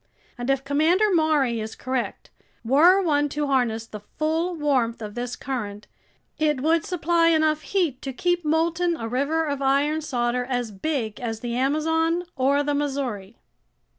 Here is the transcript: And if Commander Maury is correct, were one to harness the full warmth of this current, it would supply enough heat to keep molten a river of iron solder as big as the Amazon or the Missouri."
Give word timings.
And 0.35 0.49
if 0.49 0.63
Commander 0.63 1.13
Maury 1.13 1.59
is 1.59 1.75
correct, 1.75 2.31
were 2.65 2.99
one 3.03 3.29
to 3.29 3.45
harness 3.45 3.85
the 3.85 3.99
full 3.99 4.55
warmth 4.55 4.99
of 4.99 5.13
this 5.13 5.35
current, 5.35 5.85
it 6.39 6.61
would 6.61 6.83
supply 6.83 7.27
enough 7.27 7.61
heat 7.61 8.01
to 8.01 8.11
keep 8.11 8.43
molten 8.43 8.97
a 8.97 9.07
river 9.07 9.45
of 9.45 9.61
iron 9.61 10.01
solder 10.01 10.43
as 10.43 10.71
big 10.71 11.19
as 11.19 11.41
the 11.41 11.55
Amazon 11.55 12.23
or 12.35 12.63
the 12.63 12.73
Missouri." 12.73 13.37